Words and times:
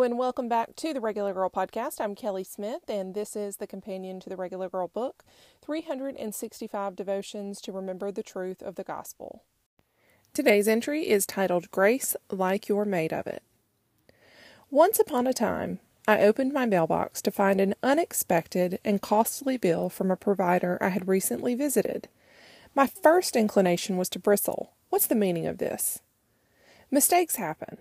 And 0.00 0.16
welcome 0.16 0.48
back 0.48 0.76
to 0.76 0.94
the 0.94 1.00
Regular 1.00 1.34
Girl 1.34 1.50
Podcast. 1.50 2.00
I'm 2.00 2.14
Kelly 2.14 2.44
Smith, 2.44 2.88
and 2.88 3.14
this 3.14 3.34
is 3.34 3.56
the 3.56 3.66
companion 3.66 4.20
to 4.20 4.28
the 4.28 4.36
Regular 4.36 4.68
Girl 4.68 4.86
book 4.86 5.24
365 5.60 6.94
Devotions 6.94 7.60
to 7.62 7.72
Remember 7.72 8.12
the 8.12 8.22
Truth 8.22 8.62
of 8.62 8.76
the 8.76 8.84
Gospel. 8.84 9.42
Today's 10.32 10.68
entry 10.68 11.08
is 11.08 11.26
titled 11.26 11.72
Grace 11.72 12.14
Like 12.30 12.68
You're 12.68 12.84
Made 12.84 13.12
of 13.12 13.26
It. 13.26 13.42
Once 14.70 15.00
upon 15.00 15.26
a 15.26 15.32
time, 15.32 15.80
I 16.06 16.20
opened 16.20 16.52
my 16.52 16.64
mailbox 16.64 17.20
to 17.22 17.32
find 17.32 17.60
an 17.60 17.74
unexpected 17.82 18.78
and 18.84 19.02
costly 19.02 19.56
bill 19.56 19.88
from 19.88 20.12
a 20.12 20.16
provider 20.16 20.78
I 20.80 20.90
had 20.90 21.08
recently 21.08 21.56
visited. 21.56 22.08
My 22.72 22.86
first 22.86 23.34
inclination 23.34 23.96
was 23.96 24.08
to 24.10 24.20
bristle. 24.20 24.74
What's 24.90 25.08
the 25.08 25.16
meaning 25.16 25.46
of 25.46 25.58
this? 25.58 25.98
Mistakes 26.88 27.34
happen. 27.34 27.78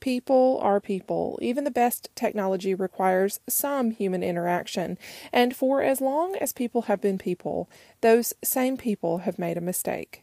People 0.00 0.58
are 0.62 0.80
people. 0.80 1.38
Even 1.42 1.64
the 1.64 1.70
best 1.70 2.10
technology 2.14 2.74
requires 2.74 3.40
some 3.48 3.90
human 3.90 4.22
interaction. 4.22 4.98
And 5.32 5.56
for 5.56 5.82
as 5.82 6.00
long 6.00 6.36
as 6.36 6.52
people 6.52 6.82
have 6.82 7.00
been 7.00 7.18
people, 7.18 7.68
those 8.00 8.34
same 8.44 8.76
people 8.76 9.18
have 9.18 9.38
made 9.38 9.56
a 9.56 9.62
mistake. 9.62 10.22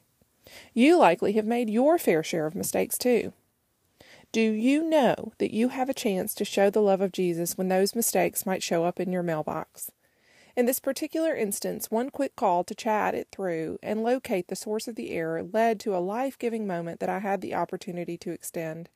You 0.73 0.97
likely 0.97 1.33
have 1.33 1.45
made 1.45 1.69
your 1.69 1.97
fair 1.97 2.23
share 2.23 2.45
of 2.45 2.55
mistakes 2.55 2.97
too. 2.97 3.33
Do 4.31 4.41
you 4.41 4.83
know 4.83 5.33
that 5.37 5.53
you 5.53 5.69
have 5.69 5.89
a 5.89 5.93
chance 5.93 6.33
to 6.35 6.45
show 6.45 6.69
the 6.69 6.81
love 6.81 7.01
of 7.01 7.11
Jesus 7.11 7.57
when 7.57 7.67
those 7.67 7.95
mistakes 7.95 8.45
might 8.45 8.63
show 8.63 8.83
up 8.83 8.99
in 8.99 9.11
your 9.11 9.21
mailbox? 9.21 9.91
In 10.55 10.67
this 10.67 10.79
particular 10.79 11.35
instance, 11.35 11.89
one 11.89 12.11
quick 12.11 12.35
call 12.35 12.63
to 12.63 12.75
chat 12.75 13.15
it 13.15 13.27
through 13.31 13.79
and 13.81 14.03
locate 14.03 14.47
the 14.47 14.55
source 14.55 14.87
of 14.87 14.95
the 14.95 15.11
error 15.11 15.43
led 15.43 15.79
to 15.81 15.95
a 15.95 15.97
life 15.97 16.37
giving 16.37 16.67
moment 16.67 16.99
that 16.99 17.09
I 17.09 17.19
had 17.19 17.41
the 17.41 17.55
opportunity 17.55 18.17
to 18.17 18.31
extend. 18.31 18.89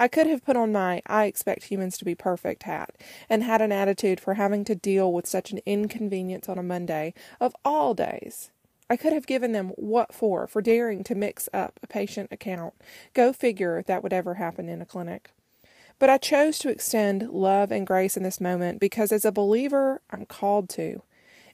I 0.00 0.08
could 0.08 0.26
have 0.28 0.42
put 0.42 0.56
on 0.56 0.72
my 0.72 1.02
I 1.04 1.26
expect 1.26 1.64
humans 1.64 1.98
to 1.98 2.06
be 2.06 2.14
perfect 2.14 2.62
hat 2.62 2.96
and 3.28 3.42
had 3.42 3.60
an 3.60 3.70
attitude 3.70 4.18
for 4.18 4.32
having 4.32 4.64
to 4.64 4.74
deal 4.74 5.12
with 5.12 5.26
such 5.26 5.52
an 5.52 5.60
inconvenience 5.66 6.48
on 6.48 6.56
a 6.56 6.62
Monday 6.62 7.12
of 7.38 7.54
all 7.66 7.92
days. 7.92 8.50
I 8.88 8.96
could 8.96 9.12
have 9.12 9.26
given 9.26 9.52
them 9.52 9.72
what 9.76 10.14
for 10.14 10.46
for 10.46 10.62
daring 10.62 11.04
to 11.04 11.14
mix 11.14 11.50
up 11.52 11.78
a 11.82 11.86
patient 11.86 12.32
account. 12.32 12.72
Go 13.12 13.34
figure 13.34 13.82
that 13.82 14.02
would 14.02 14.14
ever 14.14 14.34
happen 14.36 14.70
in 14.70 14.80
a 14.80 14.86
clinic. 14.86 15.32
But 15.98 16.08
I 16.08 16.16
chose 16.16 16.58
to 16.60 16.70
extend 16.70 17.28
love 17.28 17.70
and 17.70 17.86
grace 17.86 18.16
in 18.16 18.22
this 18.22 18.40
moment 18.40 18.80
because 18.80 19.12
as 19.12 19.26
a 19.26 19.30
believer, 19.30 20.00
I'm 20.08 20.24
called 20.24 20.70
to. 20.70 21.02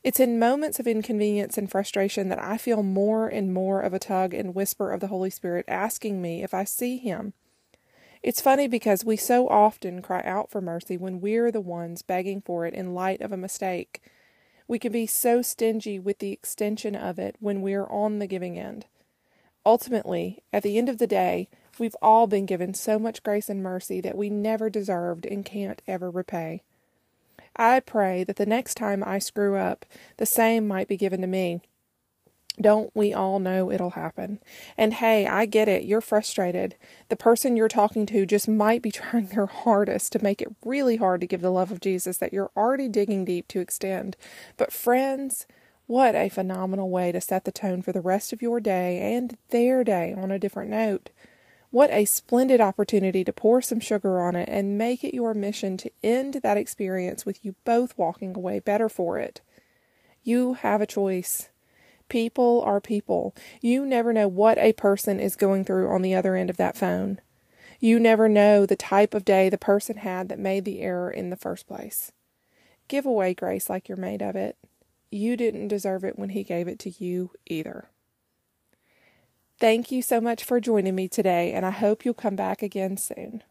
It's 0.04 0.20
in 0.20 0.38
moments 0.38 0.78
of 0.78 0.86
inconvenience 0.86 1.58
and 1.58 1.68
frustration 1.68 2.28
that 2.28 2.40
I 2.40 2.58
feel 2.58 2.84
more 2.84 3.26
and 3.26 3.52
more 3.52 3.80
of 3.80 3.92
a 3.92 3.98
tug 3.98 4.32
and 4.32 4.54
whisper 4.54 4.92
of 4.92 5.00
the 5.00 5.08
Holy 5.08 5.30
Spirit 5.30 5.64
asking 5.66 6.22
me 6.22 6.44
if 6.44 6.54
I 6.54 6.62
see 6.62 6.96
Him 6.96 7.32
it's 8.22 8.40
funny 8.40 8.68
because 8.68 9.04
we 9.04 9.16
so 9.16 9.48
often 9.48 10.02
cry 10.02 10.22
out 10.24 10.50
for 10.50 10.60
mercy 10.60 10.96
when 10.96 11.20
we're 11.20 11.50
the 11.50 11.60
ones 11.60 12.02
begging 12.02 12.40
for 12.40 12.66
it 12.66 12.74
in 12.74 12.94
light 12.94 13.20
of 13.20 13.32
a 13.32 13.36
mistake. 13.36 14.02
We 14.68 14.78
can 14.78 14.92
be 14.92 15.06
so 15.06 15.42
stingy 15.42 15.98
with 15.98 16.18
the 16.18 16.32
extension 16.32 16.96
of 16.96 17.18
it 17.18 17.36
when 17.40 17.62
we're 17.62 17.86
on 17.86 18.18
the 18.18 18.26
giving 18.26 18.58
end. 18.58 18.86
Ultimately, 19.64 20.42
at 20.52 20.62
the 20.62 20.78
end 20.78 20.88
of 20.88 20.98
the 20.98 21.06
day, 21.06 21.48
we've 21.78 21.96
all 22.02 22.26
been 22.26 22.46
given 22.46 22.74
so 22.74 22.98
much 22.98 23.22
grace 23.22 23.48
and 23.48 23.62
mercy 23.62 24.00
that 24.00 24.16
we 24.16 24.30
never 24.30 24.70
deserved 24.70 25.26
and 25.26 25.44
can't 25.44 25.82
ever 25.86 26.10
repay. 26.10 26.62
I 27.56 27.80
pray 27.80 28.24
that 28.24 28.36
the 28.36 28.46
next 28.46 28.74
time 28.74 29.02
I 29.04 29.18
screw 29.18 29.56
up, 29.56 29.86
the 30.18 30.26
same 30.26 30.68
might 30.68 30.88
be 30.88 30.96
given 30.96 31.20
to 31.20 31.26
me 31.26 31.60
don't 32.60 32.90
we 32.94 33.12
all 33.12 33.38
know 33.38 33.70
it'll 33.70 33.90
happen? 33.90 34.40
And 34.76 34.94
hey, 34.94 35.26
I 35.26 35.46
get 35.46 35.68
it. 35.68 35.84
You're 35.84 36.00
frustrated. 36.00 36.76
The 37.08 37.16
person 37.16 37.56
you're 37.56 37.68
talking 37.68 38.06
to 38.06 38.26
just 38.26 38.48
might 38.48 38.82
be 38.82 38.90
trying 38.92 39.26
their 39.26 39.46
hardest 39.46 40.12
to 40.12 40.22
make 40.22 40.40
it 40.40 40.54
really 40.64 40.96
hard 40.96 41.20
to 41.20 41.26
give 41.26 41.42
the 41.42 41.50
love 41.50 41.70
of 41.70 41.80
Jesus 41.80 42.18
that 42.18 42.32
you're 42.32 42.50
already 42.56 42.88
digging 42.88 43.24
deep 43.24 43.48
to 43.48 43.60
extend. 43.60 44.16
But, 44.56 44.72
friends, 44.72 45.46
what 45.86 46.14
a 46.14 46.28
phenomenal 46.28 46.90
way 46.90 47.12
to 47.12 47.20
set 47.20 47.44
the 47.44 47.52
tone 47.52 47.82
for 47.82 47.92
the 47.92 48.00
rest 48.00 48.32
of 48.32 48.42
your 48.42 48.58
day 48.58 49.14
and 49.14 49.36
their 49.50 49.84
day 49.84 50.14
on 50.16 50.30
a 50.30 50.38
different 50.38 50.70
note. 50.70 51.10
What 51.70 51.90
a 51.90 52.06
splendid 52.06 52.60
opportunity 52.60 53.22
to 53.24 53.32
pour 53.32 53.60
some 53.60 53.80
sugar 53.80 54.20
on 54.20 54.34
it 54.34 54.48
and 54.48 54.78
make 54.78 55.04
it 55.04 55.14
your 55.14 55.34
mission 55.34 55.76
to 55.78 55.90
end 56.02 56.40
that 56.42 56.56
experience 56.56 57.26
with 57.26 57.44
you 57.44 57.54
both 57.64 57.96
walking 57.98 58.36
away 58.36 58.60
better 58.60 58.88
for 58.88 59.18
it. 59.18 59.42
You 60.22 60.54
have 60.54 60.80
a 60.80 60.86
choice. 60.86 61.50
People 62.08 62.62
are 62.64 62.80
people. 62.80 63.34
You 63.60 63.84
never 63.84 64.12
know 64.12 64.28
what 64.28 64.58
a 64.58 64.72
person 64.72 65.18
is 65.18 65.36
going 65.36 65.64
through 65.64 65.88
on 65.88 66.02
the 66.02 66.14
other 66.14 66.36
end 66.36 66.50
of 66.50 66.56
that 66.56 66.76
phone. 66.76 67.20
You 67.80 67.98
never 67.98 68.28
know 68.28 68.64
the 68.64 68.76
type 68.76 69.12
of 69.12 69.24
day 69.24 69.48
the 69.48 69.58
person 69.58 69.98
had 69.98 70.28
that 70.28 70.38
made 70.38 70.64
the 70.64 70.80
error 70.80 71.10
in 71.10 71.30
the 71.30 71.36
first 71.36 71.66
place. 71.66 72.12
Give 72.88 73.04
away 73.04 73.34
grace 73.34 73.68
like 73.68 73.88
you're 73.88 73.96
made 73.96 74.22
of 74.22 74.36
it. 74.36 74.56
You 75.10 75.36
didn't 75.36 75.68
deserve 75.68 76.04
it 76.04 76.18
when 76.18 76.30
He 76.30 76.44
gave 76.44 76.68
it 76.68 76.78
to 76.80 77.04
you 77.04 77.32
either. 77.46 77.90
Thank 79.58 79.90
you 79.90 80.02
so 80.02 80.20
much 80.20 80.44
for 80.44 80.60
joining 80.60 80.94
me 80.94 81.08
today, 81.08 81.52
and 81.52 81.64
I 81.64 81.70
hope 81.70 82.04
you'll 82.04 82.14
come 82.14 82.36
back 82.36 82.62
again 82.62 82.96
soon. 82.96 83.42